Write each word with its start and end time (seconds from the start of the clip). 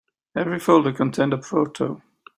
Every 0.35 0.57
folder 0.57 0.93
contained 0.93 1.31
a 1.31 1.39
photo. 1.43 2.01